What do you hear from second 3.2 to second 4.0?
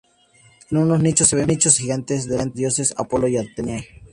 y Atenea.